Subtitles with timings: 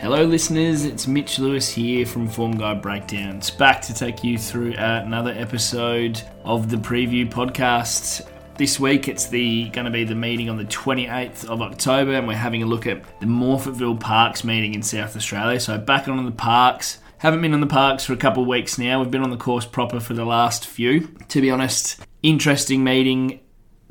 [0.00, 0.84] Hello, listeners.
[0.84, 6.22] It's Mitch Lewis here from Form Guide Breakdowns, back to take you through another episode
[6.44, 8.24] of the preview podcast.
[8.56, 12.28] This week, it's the going to be the meeting on the 28th of October, and
[12.28, 15.58] we're having a look at the Morphettville Parks meeting in South Australia.
[15.58, 16.98] So back on the parks.
[17.18, 19.00] Haven't been on the parks for a couple of weeks now.
[19.00, 21.08] We've been on the course proper for the last few.
[21.26, 23.40] To be honest, interesting meeting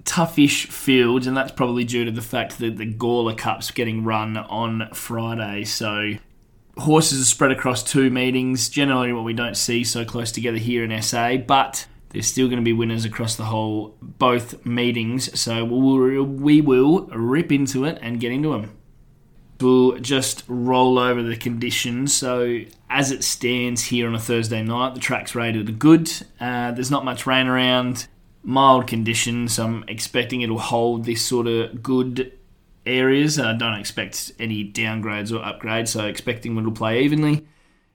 [0.07, 4.37] toughish fields, and that's probably due to the fact that the Gawler Cup's getting run
[4.37, 5.65] on Friday.
[5.65, 6.13] So
[6.77, 10.83] horses are spread across two meetings, generally what we don't see so close together here
[10.83, 15.37] in SA, but there's still going to be winners across the whole both meetings.
[15.39, 18.71] So we'll, we will rip into it and get into them.
[19.59, 22.15] We'll just roll over the conditions.
[22.15, 26.09] So as it stands here on a Thursday night, the track's rated good.
[26.39, 28.07] Uh, there's not much rain around
[28.47, 29.59] mild conditions.
[29.59, 32.31] I'm expecting it'll hold this sort of good
[32.85, 33.37] areas.
[33.37, 37.45] I don't expect any downgrades or upgrades, so expecting it'll play evenly.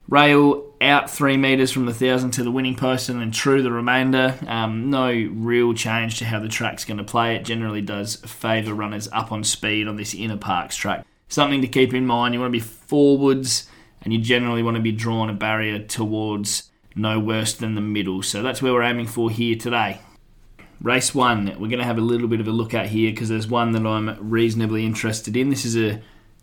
[0.08, 3.72] Rail out three metres from the thousand to the winning post and then true the
[3.72, 4.34] remainder.
[4.46, 7.34] Um, no real change to how the track's going to play.
[7.34, 11.06] It generally does favour runners up on speed on this inner parks track.
[11.28, 13.70] Something to keep in mind you want to be forwards
[14.02, 18.22] and you generally want to be drawn a barrier towards no worse than the middle.
[18.22, 20.00] So that's where we're aiming for here today.
[20.82, 23.28] Race one, we're going to have a little bit of a look at here because
[23.28, 25.48] there's one that I'm reasonably interested in.
[25.48, 26.02] This is a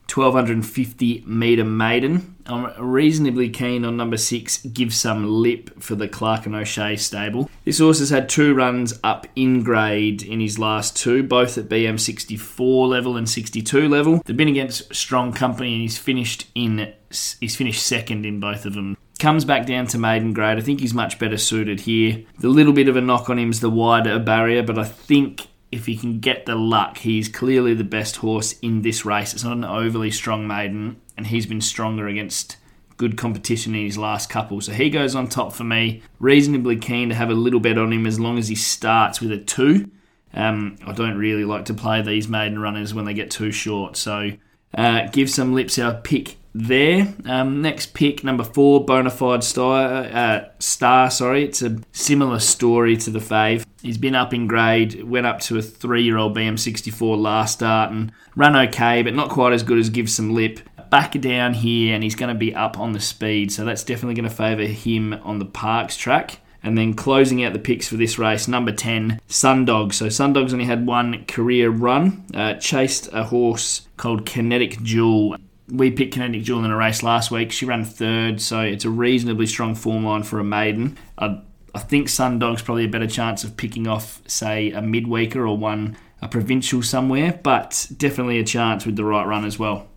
[0.10, 2.38] 1250 metre maiden.
[2.46, 7.50] I'm reasonably keen on number six, Give Some Lip for the Clark and O'Shea stable.
[7.66, 11.68] This horse has had two runs up in grade in his last two, both at
[11.68, 14.22] BM 64 level and 62 level.
[14.26, 18.74] They've been against strong company and he's finished in he's finished second in both of
[18.74, 18.96] them.
[19.20, 20.58] Comes back down to maiden grade.
[20.58, 22.24] I think he's much better suited here.
[22.40, 25.48] The little bit of a knock on him is the wider barrier, but I think
[25.74, 29.34] if he can get the luck, he's clearly the best horse in this race.
[29.34, 32.56] It's not an overly strong maiden, and he's been stronger against
[32.96, 34.62] good competition in his last couple.
[34.62, 36.02] So he goes on top for me.
[36.20, 39.34] Reasonably keen to have a little bet on him as long as he starts with
[39.34, 39.92] a two.
[40.34, 43.98] Um, I don't really like to play these maiden runners when they get too short.
[43.98, 44.32] So
[44.74, 47.14] uh, give some lips our pick there.
[47.26, 50.04] Um, next pick, number four, Bonafide Star.
[50.06, 53.66] Uh, Star, sorry, it's a similar story to the Fave.
[53.82, 58.56] He's been up in grade, went up to a three-year-old BM64 last start and run
[58.56, 60.60] okay, but not quite as good as Give Some Lip.
[60.90, 64.16] Back down here, and he's going to be up on the speed, so that's definitely
[64.16, 66.40] going to favour him on the Parks track.
[66.62, 69.94] And then closing out the picks for this race, number 10, Sundog.
[69.94, 75.38] So Sundog's only had one career run, uh, chased a horse called Kinetic Jewel
[75.72, 77.52] we picked Kinetic Jewel in a race last week.
[77.52, 80.98] She ran third, so it's a reasonably strong form line for a maiden.
[81.18, 81.42] I,
[81.74, 85.98] I think Sundog's probably a better chance of picking off, say, a midweeker or one
[86.22, 89.88] a provincial somewhere, but definitely a chance with the right run as well.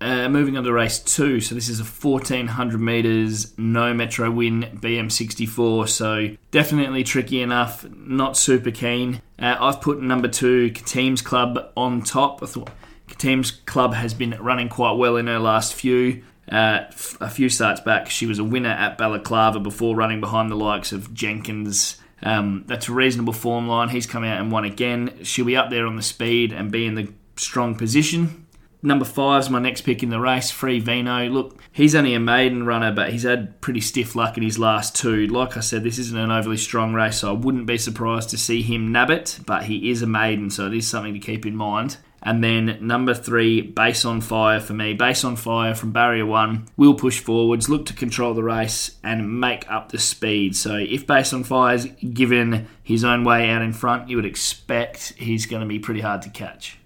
[0.00, 4.62] Uh, moving on to race two, so this is a 1400 metres, no metro win,
[4.80, 9.20] BM64, so definitely tricky enough, not super keen.
[9.40, 12.44] Uh, I've put number two, Teams Club, on top.
[12.44, 12.70] I thought
[13.16, 16.22] Team's club has been running quite well in her last few.
[16.50, 16.84] Uh,
[17.20, 20.92] a few starts back, she was a winner at Balaclava before running behind the likes
[20.92, 22.00] of Jenkins.
[22.22, 23.90] Um, that's a reasonable form line.
[23.90, 25.18] He's come out and won again.
[25.22, 28.46] She'll be up there on the speed and be in the strong position.
[28.80, 31.28] Number five is my next pick in the race, Free Vino.
[31.28, 34.94] Look, he's only a maiden runner, but he's had pretty stiff luck in his last
[34.94, 35.26] two.
[35.26, 38.38] Like I said, this isn't an overly strong race, so I wouldn't be surprised to
[38.38, 41.44] see him nab it, but he is a maiden, so it is something to keep
[41.44, 41.96] in mind.
[42.22, 44.94] And then number three, base on fire for me.
[44.94, 49.40] Base on fire from barrier one will push forwards, look to control the race, and
[49.40, 50.56] make up the speed.
[50.56, 54.26] So if base on fire is given his own way out in front, you would
[54.26, 56.78] expect he's going to be pretty hard to catch.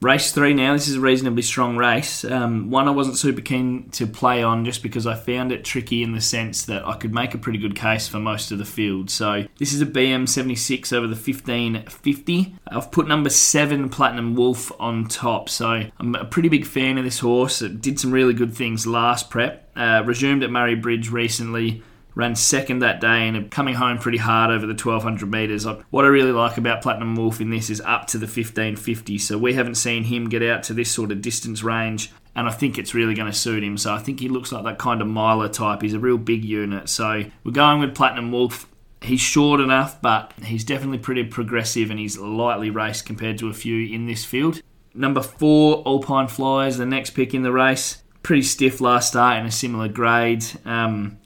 [0.00, 0.74] Race three now.
[0.74, 2.24] This is a reasonably strong race.
[2.24, 6.04] Um, one I wasn't super keen to play on just because I found it tricky
[6.04, 8.64] in the sense that I could make a pretty good case for most of the
[8.64, 9.10] field.
[9.10, 12.54] So this is a BM76 over the 1550.
[12.68, 15.48] I've put number seven Platinum Wolf on top.
[15.48, 17.60] So I'm a pretty big fan of this horse.
[17.60, 19.68] It did some really good things last prep.
[19.74, 21.82] Uh, resumed at Murray Bridge recently
[22.18, 25.64] ran second that day and coming home pretty hard over the 1200 metres.
[25.90, 29.38] What I really like about Platinum Wolf in this is up to the 1550, so
[29.38, 32.10] we haven't seen him get out to this sort of distance range.
[32.34, 33.78] And I think it's really going to suit him.
[33.78, 35.80] So I think he looks like that kind of miler type.
[35.80, 36.88] He's a real big unit.
[36.88, 38.68] So we're going with Platinum Wolf
[39.00, 43.52] he's short enough, but he's definitely pretty progressive and he's lightly raced compared to a
[43.54, 44.60] few in this field.
[44.92, 48.02] Number four, Alpine Flyers, the next pick in the race.
[48.24, 50.44] Pretty stiff last start in a similar grade.
[50.64, 51.18] Um,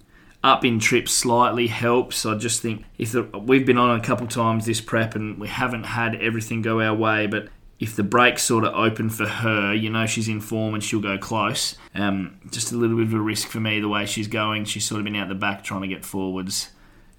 [0.42, 2.26] up in trips slightly helps.
[2.26, 5.48] I just think if the, we've been on a couple times this prep and we
[5.48, 7.48] haven't had everything go our way, but
[7.78, 11.00] if the breaks sort of open for her, you know she's in form and she'll
[11.00, 11.76] go close.
[11.94, 14.64] Um, just a little bit of a risk for me the way she's going.
[14.66, 16.70] She's sort of been out the back trying to get forwards.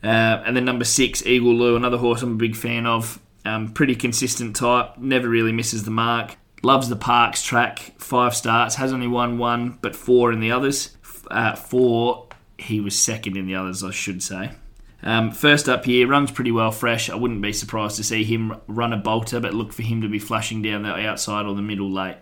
[0.04, 3.20] Uh, and then number six, Eagle Lou, another horse I'm a big fan of.
[3.46, 6.38] Um, pretty consistent type, never really misses the mark.
[6.62, 10.96] Loves the Parks track, five starts, has only won one, but four in the others.
[11.30, 12.28] Uh, four,
[12.64, 14.52] he was second in the others, I should say.
[15.04, 17.10] Um, first up here, runs pretty well fresh.
[17.10, 20.08] I wouldn't be surprised to see him run a bolter, but look for him to
[20.08, 22.18] be flashing down the outside or the middle late.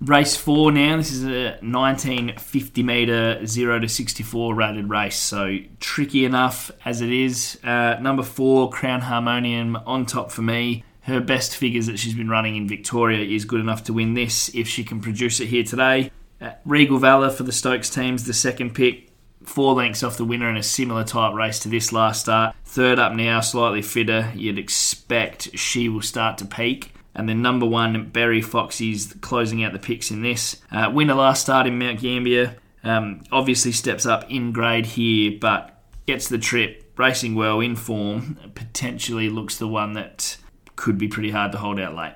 [0.00, 0.98] Race four now.
[0.98, 7.10] This is a 1950 metre 0 to 64 rated race, so tricky enough as it
[7.10, 7.58] is.
[7.64, 10.84] Uh, number four, Crown Harmonium on top for me.
[11.02, 14.52] Her best figures that she's been running in Victoria is good enough to win this
[14.54, 16.10] if she can produce it here today.
[16.40, 19.15] Uh, Regal Valor for the Stokes team's the second pick
[19.46, 22.54] four lengths off the winner in a similar type race to this last start.
[22.64, 24.30] Third up now, slightly fitter.
[24.34, 26.92] You'd expect she will start to peak.
[27.14, 30.60] And then number one, Berry Foxy's closing out the picks in this.
[30.70, 32.56] Uh, winner last start in Mount Gambier.
[32.84, 38.38] Um, obviously steps up in grade here, but gets the trip, racing well, in form.
[38.54, 40.36] Potentially looks the one that
[40.76, 42.14] could be pretty hard to hold out late.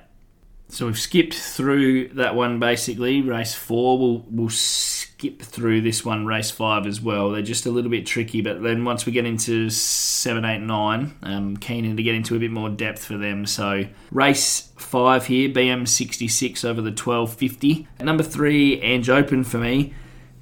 [0.69, 3.21] So we've skipped through that one basically.
[3.21, 4.49] Race four, we'll, we'll
[5.21, 7.29] skip through this one, race five as well.
[7.29, 11.15] They're just a little bit tricky, but then once we get into seven, eight, nine,
[11.21, 13.45] I'm keen to get into a bit more depth for them.
[13.45, 17.87] So race five here, BM66 over the 1250.
[17.99, 19.93] Number three, Ange Open for me.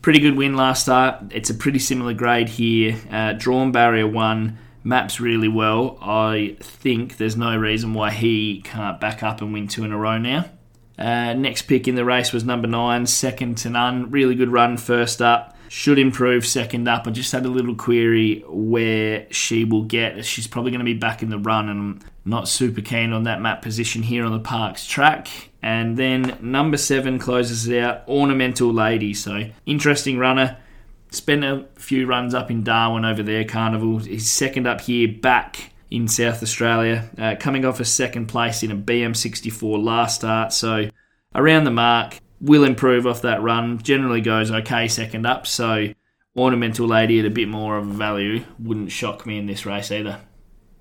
[0.02, 1.24] Pretty good win last start.
[1.32, 2.96] It's a pretty similar grade here.
[3.12, 5.98] Uh, drawn barrier one maps really well.
[6.02, 9.98] I think there's no reason why he can't back up and win two in a
[9.98, 10.50] row now.
[11.00, 14.12] Uh, next pick in the race was number nine, second to none.
[14.12, 15.56] Really good run first up.
[15.70, 17.08] Should improve second up.
[17.08, 20.26] I just had a little query where she will get.
[20.26, 23.24] She's probably going to be back in the run, and I'm not super keen on
[23.24, 25.28] that map position here on the Parks track.
[25.62, 29.14] And then number seven closes it out, Ornamental Lady.
[29.14, 30.58] So interesting runner
[31.12, 33.98] Spent a few runs up in Darwin over there, Carnival.
[33.98, 38.72] He's second up here back in South Australia, uh, coming off a second place in
[38.72, 40.54] a BM64 last start.
[40.54, 40.90] So
[41.34, 43.80] around the mark, will improve off that run.
[43.80, 45.46] Generally goes okay second up.
[45.46, 45.90] So
[46.36, 49.92] Ornamental Lady at a bit more of a value wouldn't shock me in this race
[49.92, 50.22] either.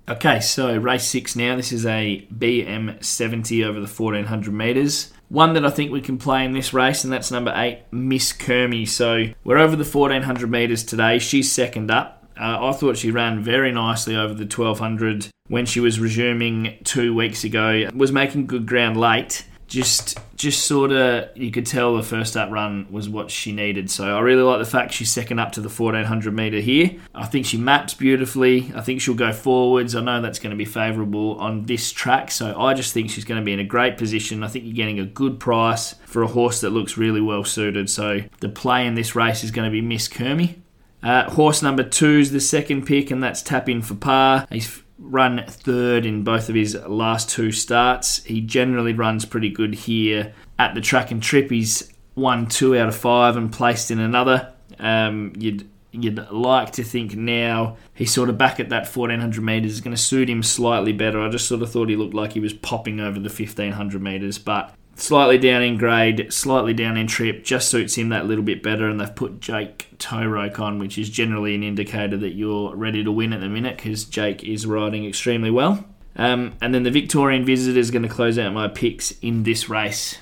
[0.07, 1.55] Okay, so race six now.
[1.55, 5.13] This is a BM70 over the 1400 metres.
[5.27, 8.33] One that I think we can play in this race, and that's number eight, Miss
[8.33, 8.87] Kermy.
[8.87, 11.19] So we're over the 1400 metres today.
[11.19, 12.18] She's second up.
[12.39, 17.13] Uh, I thought she ran very nicely over the 1200 when she was resuming two
[17.13, 17.89] weeks ago.
[17.93, 22.49] Was making good ground late just just sort of you could tell the first up
[22.49, 23.89] run was what she needed.
[23.89, 26.95] So I really like the fact she's second up to the 1400 meter here.
[27.13, 28.71] I think she maps beautifully.
[28.75, 29.95] I think she'll go forwards.
[29.95, 32.31] I know that's going to be favourable on this track.
[32.31, 34.43] So I just think she's going to be in a great position.
[34.43, 37.89] I think you're getting a good price for a horse that looks really well suited.
[37.89, 40.55] So the play in this race is going to be Miss Kermy.
[41.01, 44.47] Uh, horse number two is the second pick, and that's Tap In for Par.
[44.51, 48.23] He's run third in both of his last two starts.
[48.23, 51.49] He generally runs pretty good here at the track and trip.
[51.49, 54.53] He's won two out of five and placed in another.
[54.77, 59.71] Um, you'd you'd like to think now he's sort of back at that 1400 metres
[59.71, 61.19] is going to suit him slightly better.
[61.19, 64.37] I just sort of thought he looked like he was popping over the 1500 metres,
[64.37, 68.61] but slightly down in grade, slightly down in trip, just suits him that little bit
[68.61, 68.87] better.
[68.87, 73.11] And they've put Jake Toeroek on, which is generally an indicator that you're ready to
[73.11, 75.85] win at the minute because Jake is riding extremely well.
[76.15, 79.69] Um, and then the Victorian Visitor is going to close out my picks in this
[79.69, 80.17] race.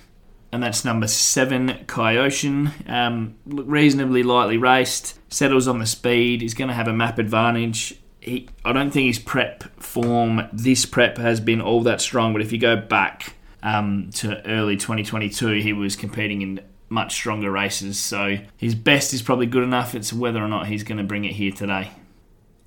[0.51, 2.71] And that's number seven, Kyocean.
[2.87, 7.99] Um, reasonably lightly raced, settles on the speed, He's going to have a map advantage.
[8.21, 12.41] He, I don't think his prep form, this prep, has been all that strong, but
[12.41, 17.99] if you go back um, to early 2022, he was competing in much stronger races.
[17.99, 19.95] So his best is probably good enough.
[19.95, 21.91] It's whether or not he's going to bring it here today.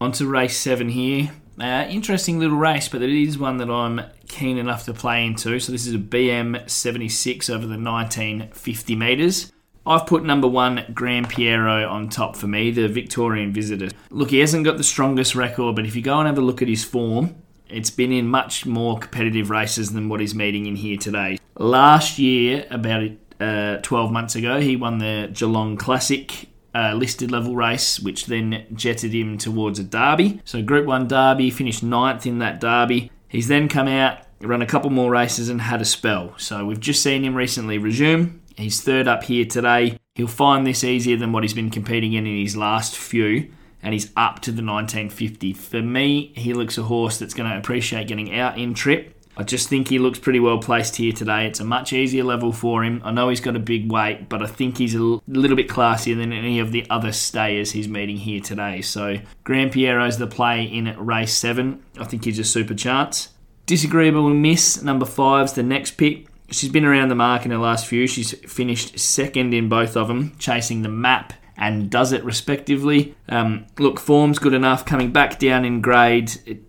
[0.01, 1.31] On to race seven here.
[1.59, 5.61] Uh, interesting little race, but it is one that I'm keen enough to play into.
[5.61, 9.53] So this is a BM 76 over the 1950 metres.
[9.87, 13.89] I've put number one, Grand Piero, on top for me, the Victorian visitor.
[14.11, 16.63] Look, he hasn't got the strongest record, but if you go and have a look
[16.63, 17.35] at his form,
[17.73, 21.39] it's been in much more competitive races than what he's meeting in here today.
[21.57, 23.11] Last year, about
[23.41, 28.67] uh, 12 months ago, he won the Geelong Classic uh, listed level race, which then
[28.75, 30.41] jetted him towards a derby.
[30.45, 33.11] So, Group 1 derby, finished ninth in that derby.
[33.29, 36.35] He's then come out, run a couple more races, and had a spell.
[36.37, 38.41] So, we've just seen him recently resume.
[38.57, 39.99] He's third up here today.
[40.15, 43.51] He'll find this easier than what he's been competing in in his last few
[43.83, 45.53] and he's up to the 1950.
[45.55, 49.17] For me, he looks a horse that's going to appreciate getting out in trip.
[49.37, 51.47] I just think he looks pretty well placed here today.
[51.47, 53.01] It's a much easier level for him.
[53.05, 56.17] I know he's got a big weight, but I think he's a little bit classier
[56.17, 58.83] than any of the other stayers he's meeting here today.
[58.83, 61.83] So Grand Piero's the play in race seven.
[61.99, 63.31] I think he's a super chance.
[63.65, 66.27] Disagreeable miss number five's the next pick.
[66.51, 68.07] She's been around the mark in her last few.
[68.09, 73.15] She's finished second in both of them, chasing the map and does it respectively.
[73.29, 74.87] Um, look, form's good enough.
[74.87, 76.63] Coming back down in grade, it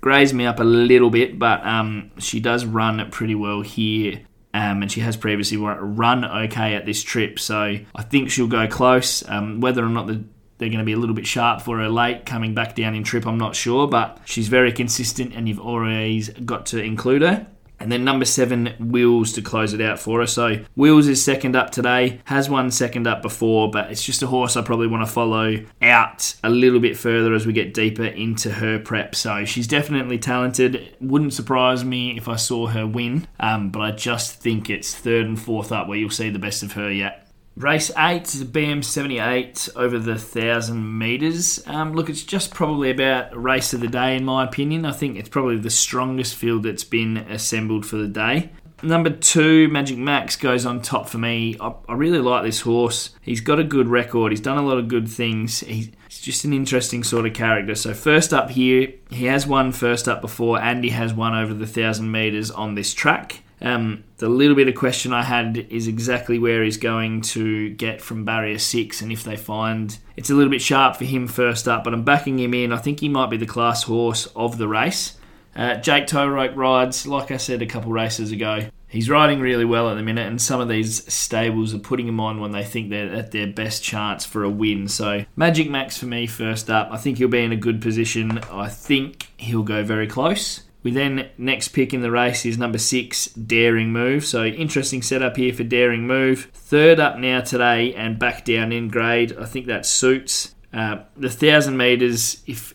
[0.00, 4.20] grazed me up a little bit, but um, she does run pretty well here.
[4.54, 8.66] Um, and she has previously run okay at this trip, so I think she'll go
[8.66, 9.28] close.
[9.28, 10.24] Um, whether or not the,
[10.56, 13.04] they're going to be a little bit sharp for her late coming back down in
[13.04, 17.46] trip, I'm not sure, but she's very consistent, and you've always got to include her.
[17.78, 20.32] And then number seven, Wheels to close it out for us.
[20.32, 24.26] So Wheels is second up today, has won second up before, but it's just a
[24.26, 28.04] horse I probably want to follow out a little bit further as we get deeper
[28.04, 29.14] into her prep.
[29.14, 30.96] So she's definitely talented.
[31.00, 35.26] Wouldn't surprise me if I saw her win, um, but I just think it's third
[35.26, 37.25] and fourth up where you'll see the best of her yet.
[37.56, 41.66] Race 8 is a BM78 over the 1,000 metres.
[41.66, 44.84] Um, look, it's just probably about race of the day, in my opinion.
[44.84, 48.50] I think it's probably the strongest field that's been assembled for the day.
[48.82, 51.56] Number two, Magic Max, goes on top for me.
[51.58, 53.14] I, I, really like this horse.
[53.22, 54.32] He's got a good record.
[54.32, 55.60] He's done a lot of good things.
[55.60, 57.74] He's just an interesting sort of character.
[57.74, 61.54] So, first up here, he has won first up before, and he has won over
[61.54, 63.40] the 1,000 metres on this track.
[63.60, 68.00] Um, the little bit of question I had is exactly where he's going to get
[68.00, 71.68] from barrier six, and if they find it's a little bit sharp for him first
[71.68, 72.72] up, but I'm backing him in.
[72.72, 75.16] I think he might be the class horse of the race.
[75.54, 79.88] Uh, Jake Toeroek rides, like I said a couple races ago, he's riding really well
[79.88, 82.90] at the minute, and some of these stables are putting him on when they think
[82.90, 84.86] they're at their best chance for a win.
[84.88, 86.88] So, Magic Max for me first up.
[86.90, 88.38] I think he'll be in a good position.
[88.50, 90.62] I think he'll go very close.
[90.86, 94.24] We then next pick in the race is number six, Daring Move.
[94.24, 96.48] So interesting setup here for Daring Move.
[96.54, 99.36] Third up now today and back down in grade.
[99.36, 100.54] I think that suits.
[100.72, 102.72] Uh, the thousand meters, if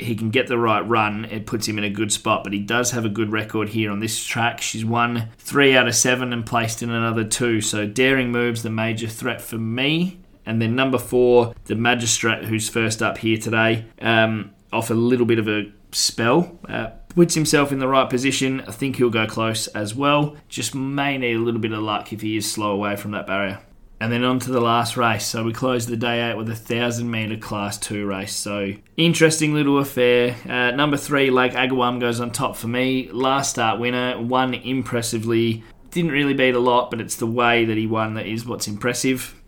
[0.00, 2.42] he can get the right run, it puts him in a good spot.
[2.42, 4.60] But he does have a good record here on this track.
[4.60, 7.60] She's won three out of seven and placed in another two.
[7.60, 10.18] So Daring Move's the major threat for me.
[10.44, 15.26] And then number four, the Magistrate, who's first up here today, um, off a little
[15.26, 16.58] bit of a spell.
[16.68, 18.60] Uh, puts himself in the right position.
[18.62, 20.36] I think he'll go close as well.
[20.48, 23.26] Just may need a little bit of luck if he is slow away from that
[23.26, 23.60] barrier.
[24.00, 25.24] And then on to the last race.
[25.24, 28.34] So we close the day out with a thousand metre class two race.
[28.34, 30.34] So interesting little affair.
[30.44, 33.08] Uh, number three, Lake Agawam goes on top for me.
[33.12, 35.62] Last start winner, won impressively.
[35.92, 38.66] Didn't really beat a lot, but it's the way that he won that is what's
[38.66, 39.40] impressive.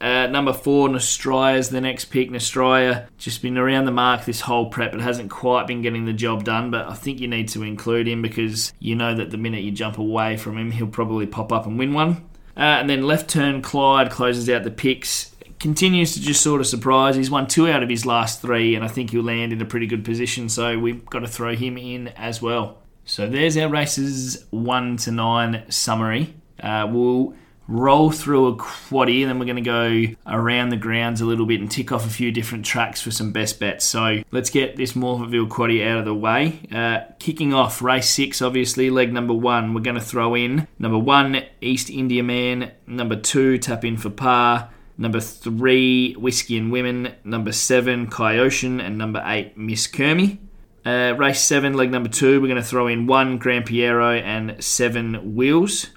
[0.00, 2.30] Uh, number four, Nostraya is the next pick.
[2.30, 6.12] Nostraya just been around the mark this whole prep, but hasn't quite been getting the
[6.12, 6.70] job done.
[6.70, 9.72] But I think you need to include him because you know that the minute you
[9.72, 12.28] jump away from him, he'll probably pop up and win one.
[12.56, 15.34] Uh, and then left turn Clyde closes out the picks.
[15.60, 17.16] Continues to just sort of surprise.
[17.16, 19.64] He's won two out of his last three, and I think he'll land in a
[19.64, 20.48] pretty good position.
[20.48, 22.78] So we've got to throw him in as well.
[23.04, 26.34] So there's our races one to nine summary.
[26.62, 27.34] Uh, we'll
[27.68, 31.46] roll through a quaddy, and then we're going to go around the grounds a little
[31.46, 33.84] bit and tick off a few different tracks for some best bets.
[33.84, 36.60] So let's get this Morphettville quaddy out of the way.
[36.72, 40.98] Uh, kicking off race six, obviously, leg number one, we're going to throw in number
[40.98, 44.70] one, East India Man, number two, Tap In for Par.
[45.00, 47.14] Number three, Whiskey and Women.
[47.22, 50.38] Number seven, Ocean, And number eight, Miss Kermy.
[50.84, 54.62] Uh, race seven, leg number two, we're going to throw in one Grand Piero and
[54.64, 55.88] seven Wheels.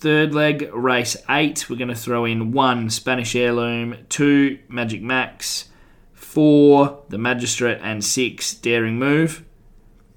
[0.00, 5.68] Third leg, race eight, we're going to throw in one Spanish Heirloom, two Magic Max,
[6.14, 9.44] four the Magistrate, and six Daring Move.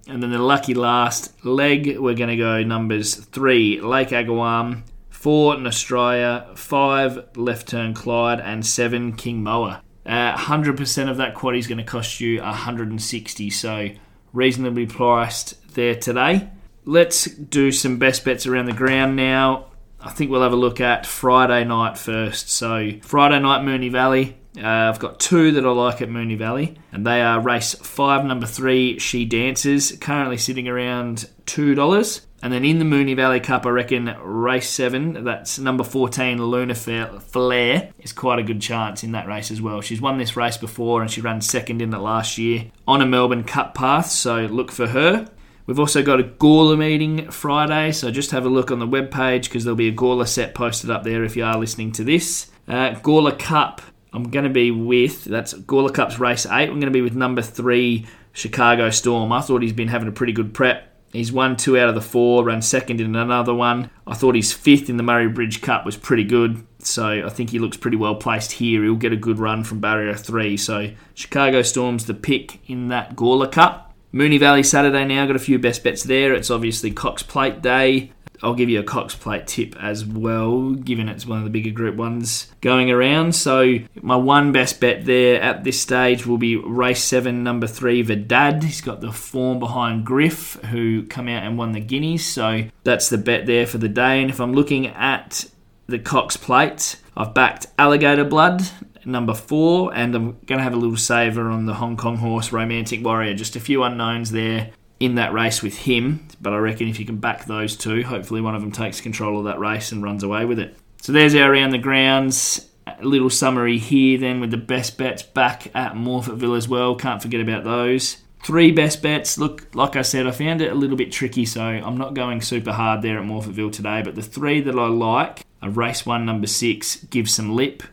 [0.08, 5.58] And then the lucky last leg, we're going to go numbers three Lake Agawam, four
[5.58, 9.84] Nostraya, five Left Turn Clyde, and seven King Moa.
[10.06, 13.90] Uh, 100% of that quad is going to cost you 160, so
[14.32, 16.50] reasonably priced there today.
[16.86, 19.72] Let's do some best bets around the ground now.
[20.06, 22.50] I think we'll have a look at Friday night first.
[22.50, 24.38] So, Friday night, Moonee Valley.
[24.58, 28.24] Uh, I've got two that I like at Moonee Valley, and they are race five,
[28.26, 32.22] number three, She Dances, currently sitting around $2.
[32.44, 36.76] And then in the Moonee Valley Cup, I reckon race seven, that's number 14, Lunar
[36.76, 39.80] Flare, is quite a good chance in that race as well.
[39.80, 43.06] She's won this race before and she ran second in it last year on a
[43.06, 45.30] Melbourne Cup path, so look for her.
[45.66, 49.44] We've also got a Gawler meeting Friday, so just have a look on the webpage
[49.44, 52.52] because there'll be a Gawler set posted up there if you are listening to this.
[52.68, 56.52] Uh, Gawler Cup, I'm going to be with, that's Gawler Cup's race 8.
[56.52, 59.32] I'm going to be with number 3, Chicago Storm.
[59.32, 60.90] I thought he's been having a pretty good prep.
[61.14, 63.92] He's won two out of the four, ran second in another one.
[64.08, 67.52] I thought his fifth in the Murray Bridge Cup was pretty good, so I think
[67.52, 68.84] he looks pretty well placed here.
[68.84, 70.58] He'll get a good run from barrier three.
[70.58, 73.93] So Chicago Storm's the pick in that Gawler Cup.
[74.14, 76.36] Moonee Valley Saturday now, got a few best bets there.
[76.36, 78.12] It's obviously Cox Plate Day.
[78.44, 81.72] I'll give you a Cox Plate tip as well, given it's one of the bigger
[81.72, 83.34] group ones going around.
[83.34, 88.04] So my one best bet there at this stage will be race seven, number three,
[88.04, 88.62] Vidad.
[88.62, 92.24] He's got the form behind Griff, who come out and won the Guineas.
[92.24, 94.22] So that's the bet there for the day.
[94.22, 95.46] And if I'm looking at
[95.88, 98.62] the Cox Plate, I've backed Alligator Blood
[99.06, 102.52] number four, and I'm going to have a little saver on the Hong Kong horse
[102.52, 103.34] Romantic Warrior.
[103.34, 106.28] Just a few unknowns there in that race with him.
[106.42, 109.40] But I reckon if you can back those two, hopefully one of them takes control
[109.40, 110.78] of that race and runs away with it.
[111.02, 112.70] So there's our around the grounds.
[112.86, 116.96] A little summary here then with the best bets back at Morphettville as well.
[116.96, 118.18] Can't forget about those.
[118.44, 119.38] Three best bets.
[119.38, 122.42] Look, like I said, I found it a little bit tricky, so I'm not going
[122.42, 124.02] super hard there at Morphettville today.
[124.02, 127.84] But the three that I like are race one, number six, Give Some Lip.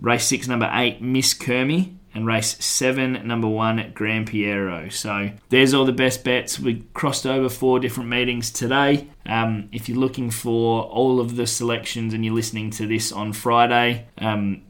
[0.00, 4.88] Race six, number eight, Miss Kermy and race seven, number one, Grand Piero.
[4.88, 6.58] So there's all the best bets.
[6.58, 9.08] We crossed over four different meetings today.
[9.26, 13.32] Um, if you're looking for all of the selections and you're listening to this on
[13.32, 14.62] Friday, um,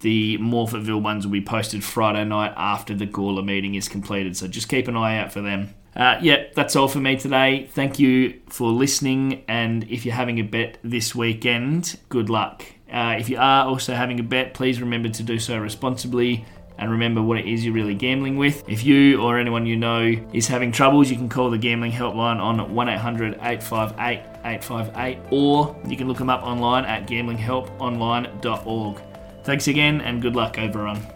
[0.00, 4.36] the Morphettville ones will be posted Friday night after the Gawler meeting is completed.
[4.36, 5.74] So just keep an eye out for them.
[5.94, 7.68] Uh, yeah, that's all for me today.
[7.70, 9.44] Thank you for listening.
[9.46, 12.64] And if you're having a bet this weekend, good luck.
[12.92, 16.44] Uh, if you are also having a bet, please remember to do so responsibly
[16.78, 18.62] and remember what it is you're really gambling with.
[18.68, 22.40] If you or anyone you know is having troubles, you can call the gambling helpline
[22.40, 29.02] on 1 800 858 858 or you can look them up online at gamblinghelponline.org.
[29.44, 31.06] Thanks again and good luck, everyone.